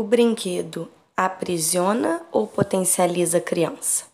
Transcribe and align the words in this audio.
O 0.00 0.02
brinquedo 0.02 0.88
aprisiona 1.14 2.22
ou 2.32 2.46
potencializa 2.46 3.36
a 3.36 3.40
criança? 3.42 4.04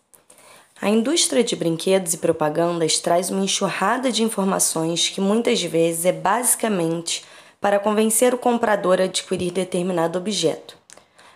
A 0.81 0.89
indústria 0.89 1.41
de 1.41 1.55
brinquedos 1.55 2.13
e 2.13 2.17
propagandas 2.17 2.99
traz 2.99 3.29
uma 3.29 3.45
enxurrada 3.45 4.11
de 4.11 4.21
informações 4.21 5.07
que 5.07 5.21
muitas 5.21 5.63
vezes 5.63 6.03
é 6.03 6.11
basicamente 6.11 7.23
para 7.61 7.79
convencer 7.79 8.33
o 8.33 8.37
comprador 8.37 8.99
a 8.99 9.05
adquirir 9.05 9.51
determinado 9.51 10.19
objeto. 10.19 10.77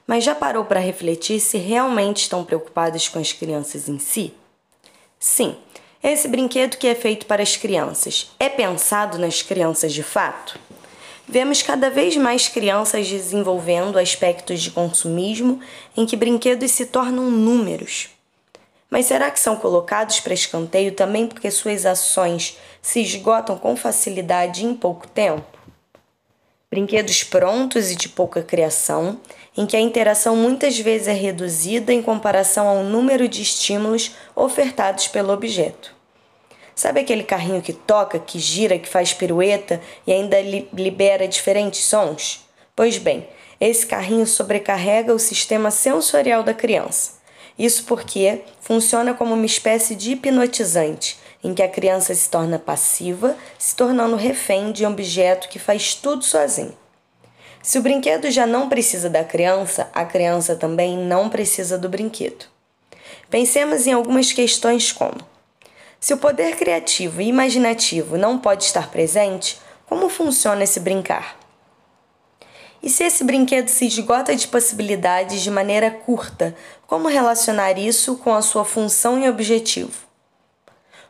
Mas 0.05 0.25
já 0.25 0.35
parou 0.35 0.65
para 0.65 0.81
refletir 0.81 1.39
se 1.39 1.57
realmente 1.57 2.23
estão 2.23 2.43
preocupados 2.43 3.07
com 3.07 3.19
as 3.19 3.31
crianças 3.31 3.87
em 3.87 3.99
si? 3.99 4.33
Sim, 5.17 5.55
esse 6.03 6.27
brinquedo 6.27 6.75
que 6.75 6.87
é 6.87 6.93
feito 6.93 7.25
para 7.25 7.41
as 7.41 7.55
crianças 7.55 8.31
é 8.37 8.49
pensado 8.49 9.17
nas 9.17 9.41
crianças 9.41 9.93
de 9.93 10.03
fato? 10.03 10.59
Vemos 11.31 11.61
cada 11.61 11.89
vez 11.89 12.17
mais 12.17 12.49
crianças 12.49 13.07
desenvolvendo 13.07 13.97
aspectos 13.97 14.61
de 14.61 14.69
consumismo 14.69 15.61
em 15.95 16.05
que 16.05 16.17
brinquedos 16.17 16.71
se 16.71 16.87
tornam 16.87 17.31
números. 17.31 18.09
Mas 18.89 19.05
será 19.05 19.31
que 19.31 19.39
são 19.39 19.55
colocados 19.55 20.19
para 20.19 20.33
escanteio 20.33 20.91
também 20.91 21.25
porque 21.25 21.49
suas 21.49 21.85
ações 21.85 22.57
se 22.81 23.01
esgotam 23.01 23.57
com 23.57 23.77
facilidade 23.77 24.65
em 24.65 24.75
pouco 24.75 25.07
tempo? 25.07 25.57
Brinquedos 26.69 27.23
prontos 27.23 27.91
e 27.91 27.95
de 27.95 28.09
pouca 28.09 28.43
criação, 28.43 29.17
em 29.55 29.65
que 29.65 29.77
a 29.77 29.81
interação 29.81 30.35
muitas 30.35 30.77
vezes 30.77 31.07
é 31.07 31.13
reduzida 31.13 31.93
em 31.93 32.01
comparação 32.01 32.67
ao 32.67 32.83
número 32.83 33.29
de 33.29 33.41
estímulos 33.41 34.11
ofertados 34.35 35.07
pelo 35.07 35.31
objeto. 35.31 36.00
Sabe 36.81 37.01
aquele 37.01 37.21
carrinho 37.21 37.61
que 37.61 37.73
toca, 37.73 38.17
que 38.17 38.39
gira, 38.39 38.79
que 38.79 38.89
faz 38.89 39.13
pirueta 39.13 39.79
e 40.07 40.11
ainda 40.11 40.41
li 40.41 40.67
libera 40.73 41.27
diferentes 41.27 41.83
sons? 41.83 42.43
Pois 42.75 42.97
bem, 42.97 43.27
esse 43.59 43.85
carrinho 43.85 44.25
sobrecarrega 44.25 45.13
o 45.13 45.19
sistema 45.19 45.69
sensorial 45.69 46.41
da 46.41 46.55
criança. 46.55 47.19
Isso 47.55 47.83
porque 47.83 48.41
funciona 48.61 49.13
como 49.13 49.35
uma 49.35 49.45
espécie 49.45 49.93
de 49.93 50.13
hipnotizante, 50.13 51.19
em 51.43 51.53
que 51.53 51.61
a 51.61 51.69
criança 51.69 52.15
se 52.15 52.27
torna 52.27 52.57
passiva, 52.57 53.37
se 53.59 53.75
tornando 53.75 54.15
refém 54.15 54.71
de 54.71 54.83
um 54.83 54.89
objeto 54.89 55.49
que 55.49 55.59
faz 55.59 55.93
tudo 55.93 56.25
sozinho. 56.25 56.75
Se 57.61 57.77
o 57.77 57.83
brinquedo 57.83 58.31
já 58.31 58.47
não 58.47 58.67
precisa 58.67 59.07
da 59.07 59.23
criança, 59.23 59.87
a 59.93 60.03
criança 60.03 60.55
também 60.55 60.97
não 60.97 61.29
precisa 61.29 61.77
do 61.77 61.87
brinquedo. 61.87 62.45
Pensemos 63.29 63.85
em 63.85 63.93
algumas 63.93 64.31
questões 64.31 64.91
como: 64.91 65.29
se 66.01 66.15
o 66.15 66.17
poder 66.17 66.55
criativo 66.55 67.21
e 67.21 67.27
imaginativo 67.27 68.17
não 68.17 68.39
pode 68.39 68.63
estar 68.63 68.89
presente, 68.89 69.61
como 69.85 70.09
funciona 70.09 70.63
esse 70.63 70.79
brincar? 70.79 71.37
E 72.81 72.89
se 72.89 73.03
esse 73.03 73.23
brinquedo 73.23 73.67
se 73.67 73.85
esgota 73.85 74.35
de 74.35 74.47
possibilidades 74.47 75.43
de 75.43 75.51
maneira 75.51 75.91
curta, 75.91 76.55
como 76.87 77.07
relacionar 77.07 77.77
isso 77.77 78.15
com 78.15 78.33
a 78.33 78.41
sua 78.41 78.65
função 78.65 79.23
e 79.23 79.29
objetivo? 79.29 80.07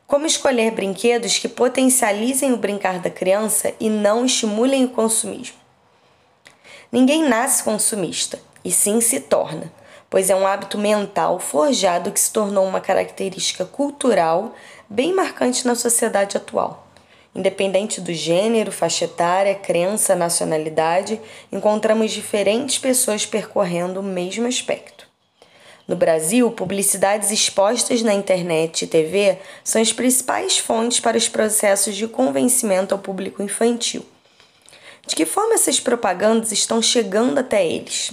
Como 0.06 0.25
escolher 0.25 0.72
brinquedos 0.72 1.38
que 1.38 1.48
potencializem 1.48 2.52
o 2.52 2.58
brincar 2.58 3.00
da 3.00 3.09
criança 3.09 3.73
e 3.80 3.89
não 3.89 4.26
estimulem 4.26 4.83
o 4.83 4.89
consumismo? 4.89 5.55
Ninguém 6.92 7.23
nasce 7.23 7.64
consumista, 7.64 8.42
e 8.61 8.70
sim 8.70 9.00
se 9.00 9.22
torna 9.22 9.72
pois 10.12 10.30
é 10.30 10.36
um 10.36 10.45
hábito 10.45 10.78
mental 10.78 11.40
forjado 11.40 12.12
que 12.12 12.20
se 12.20 12.34
tornou 12.34 12.67
uma 12.67 12.81
característica 12.81 13.64
cultural 13.64 14.54
bem 14.90 15.14
marcante 15.14 15.66
na 15.66 15.73
sociedade 15.73 16.36
atual. 16.36 16.86
Independente 17.34 18.02
do 18.02 18.12
gênero, 18.12 18.73
faixa 18.73 19.06
etária, 19.06 19.56
crença, 19.56 20.14
nacionalidade, 20.14 21.20
encontramos 21.50 22.12
diferentes 22.12 22.78
pessoas 22.78 23.26
percorrendo 23.26 24.02
o 24.02 24.04
mesmo 24.04 24.48
aspecto. 24.48 25.08
No 25.88 25.95
Brasil, 25.95 26.52
publicidades 26.52 27.32
expostas 27.32 28.02
na 28.02 28.14
internet 28.14 28.83
e 28.83 28.88
TV 28.88 29.38
são 29.64 29.82
as 29.82 29.94
principais 29.94 30.58
fontes 30.58 31.00
para 31.00 31.17
os 31.17 31.30
processos 31.30 31.95
de 31.95 32.05
convencimento 32.05 32.94
ao 32.94 33.00
público 33.00 33.42
infantil. 33.42 34.05
De 35.08 35.16
que 35.16 35.26
forma 35.26 35.54
essas 35.54 35.80
propagandas 35.80 36.52
estão 36.52 36.82
chegando 36.82 37.38
até 37.38 37.66
eles? 37.66 38.11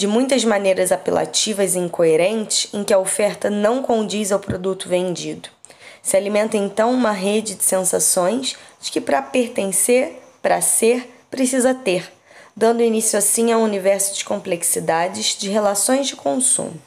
De 0.00 0.06
muitas 0.06 0.46
maneiras 0.46 0.92
apelativas 0.92 1.74
e 1.74 1.78
incoerentes 1.78 2.72
em 2.72 2.82
que 2.82 2.94
a 2.94 2.98
oferta 2.98 3.50
não 3.50 3.82
condiz 3.82 4.32
ao 4.32 4.38
produto 4.38 4.88
vendido. 4.88 5.50
Se 6.02 6.16
alimenta 6.16 6.56
então 6.56 6.90
uma 6.90 7.12
rede 7.12 7.54
de 7.54 7.64
sensações 7.64 8.56
de 8.80 8.90
que 8.90 8.98
para 8.98 9.20
pertencer, 9.20 10.22
para 10.40 10.62
ser, 10.62 11.06
precisa 11.30 11.74
ter, 11.74 12.10
dando 12.56 12.82
início 12.82 13.18
assim 13.18 13.52
a 13.52 13.58
um 13.58 13.62
universo 13.62 14.16
de 14.16 14.24
complexidades 14.24 15.36
de 15.38 15.50
relações 15.50 16.06
de 16.06 16.16
consumo. 16.16 16.80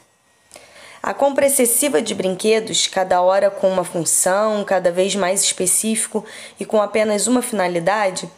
A 1.00 1.14
compra 1.14 1.46
excessiva 1.46 2.02
de 2.02 2.16
brinquedos, 2.16 2.88
cada 2.88 3.22
hora 3.22 3.48
com 3.48 3.70
uma 3.70 3.84
função 3.84 4.64
cada 4.64 4.90
vez 4.90 5.14
mais 5.14 5.40
específico 5.40 6.24
e 6.58 6.64
com 6.64 6.82
apenas 6.82 7.28
uma 7.28 7.42
finalidade, 7.42 8.28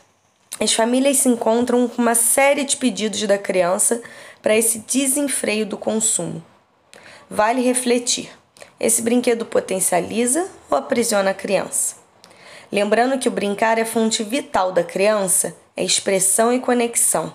as 0.58 0.72
famílias 0.72 1.18
se 1.18 1.28
encontram 1.28 1.86
com 1.86 2.00
uma 2.00 2.14
série 2.14 2.64
de 2.64 2.76
pedidos 2.78 3.22
da 3.22 3.36
criança 3.36 4.02
para 4.40 4.56
esse 4.56 4.78
desenfreio 4.78 5.66
do 5.66 5.76
consumo. 5.76 6.42
Vale 7.28 7.60
refletir: 7.60 8.30
esse 8.80 9.02
brinquedo 9.02 9.44
potencializa 9.44 10.48
ou 10.70 10.78
aprisiona 10.78 11.30
a 11.30 11.34
criança? 11.34 11.96
Lembrando 12.72 13.18
que 13.18 13.28
o 13.28 13.32
brincar 13.32 13.78
é 13.78 13.84
fonte 13.84 14.24
vital 14.24 14.72
da 14.72 14.82
criança, 14.82 15.54
é 15.76 15.84
expressão 15.84 16.52
e 16.52 16.58
conexão. 16.58 17.32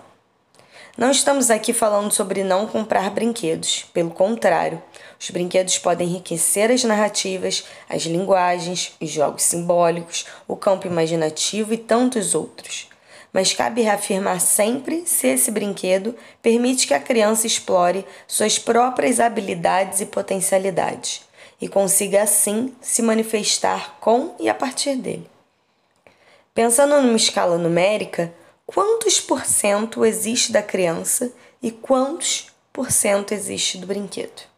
Não 0.98 1.10
estamos 1.10 1.50
aqui 1.50 1.72
falando 1.72 2.12
sobre 2.12 2.44
não 2.44 2.68
comprar 2.68 3.10
brinquedos, 3.12 3.86
pelo 3.94 4.10
contrário, 4.10 4.82
os 5.18 5.30
brinquedos 5.30 5.78
podem 5.78 6.10
enriquecer 6.10 6.70
as 6.70 6.84
narrativas, 6.84 7.64
as 7.88 8.04
linguagens, 8.04 8.94
os 9.00 9.10
jogos 9.10 9.44
simbólicos, 9.44 10.26
o 10.48 10.56
campo 10.58 10.88
imaginativo 10.88 11.74
e 11.74 11.78
tantos 11.78 12.36
outros 12.36 12.91
mas 13.34 13.54
cabe 13.54 13.82
reafirmar 13.82 14.40
sempre 14.40 15.06
se 15.06 15.28
esse 15.28 15.52
brinquedo 15.52 16.16
permite 16.42 16.86
que 16.86 16.94
a 16.94 17.00
criança 17.00 17.48
explore 17.48 18.06
suas 18.28 18.60
próprias 18.60 19.20
habilidades 19.20 20.02
e 20.02 20.06
potencialidades 20.06 21.22
e 21.62 21.68
consiga 21.68 22.24
assim 22.24 22.76
se 22.82 23.02
manifestar 23.02 23.98
com 24.00 24.36
e 24.40 24.50
a 24.50 24.54
partir 24.54 24.96
dele. 24.96 25.30
Pensando 26.54 27.02
numa 27.02 27.16
escala 27.16 27.58
numérica, 27.58 28.34
quantos 28.66 29.22
por 29.22 29.46
cento 29.46 30.04
existe 30.04 30.52
da 30.52 30.62
criança 30.62 31.32
e 31.62 31.72
quantos 31.72 32.48
por 32.74 32.92
cento 32.92 33.34
existe 33.34 33.78
do 33.78 33.88
brinquedo? 33.88 34.50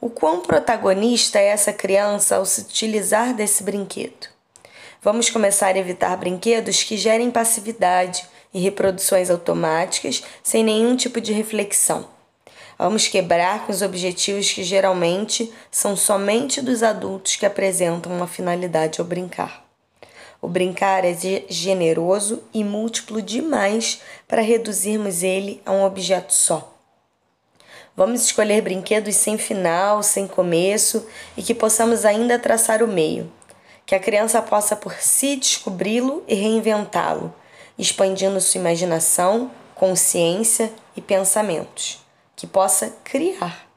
O 0.00 0.08
quão 0.08 0.40
protagonista 0.40 1.40
é 1.40 1.46
essa 1.46 1.72
criança 1.72 2.36
ao 2.36 2.46
se 2.46 2.60
utilizar 2.60 3.34
desse 3.34 3.64
brinquedo? 3.64 4.37
Vamos 5.10 5.30
começar 5.30 5.74
a 5.74 5.78
evitar 5.78 6.14
brinquedos 6.18 6.82
que 6.82 6.94
gerem 6.98 7.30
passividade 7.30 8.26
e 8.52 8.60
reproduções 8.60 9.30
automáticas 9.30 10.22
sem 10.42 10.62
nenhum 10.62 10.94
tipo 10.96 11.18
de 11.18 11.32
reflexão. 11.32 12.06
Vamos 12.78 13.08
quebrar 13.08 13.64
com 13.64 13.72
os 13.72 13.80
objetivos 13.80 14.52
que 14.52 14.62
geralmente 14.62 15.50
são 15.70 15.96
somente 15.96 16.60
dos 16.60 16.82
adultos 16.82 17.36
que 17.36 17.46
apresentam 17.46 18.14
uma 18.14 18.26
finalidade 18.26 19.00
ao 19.00 19.06
brincar. 19.06 19.64
O 20.42 20.46
brincar 20.46 21.06
é 21.06 21.16
generoso 21.48 22.42
e 22.52 22.62
múltiplo 22.62 23.22
demais 23.22 24.02
para 24.28 24.42
reduzirmos 24.42 25.22
ele 25.22 25.62
a 25.64 25.72
um 25.72 25.84
objeto 25.84 26.34
só. 26.34 26.76
Vamos 27.96 28.24
escolher 28.26 28.60
brinquedos 28.60 29.16
sem 29.16 29.38
final, 29.38 30.02
sem 30.02 30.26
começo 30.28 31.06
e 31.34 31.42
que 31.42 31.54
possamos 31.54 32.04
ainda 32.04 32.38
traçar 32.38 32.82
o 32.82 32.86
meio 32.86 33.37
que 33.88 33.94
a 33.94 33.98
criança 33.98 34.42
possa 34.42 34.76
por 34.76 34.92
si 35.00 35.34
descobri-lo 35.36 36.22
e 36.28 36.34
reinventá-lo, 36.34 37.32
expandindo 37.78 38.38
sua 38.38 38.60
imaginação, 38.60 39.50
consciência 39.74 40.70
e 40.94 41.00
pensamentos, 41.00 41.98
que 42.36 42.46
possa 42.46 42.94
criar. 43.02 43.67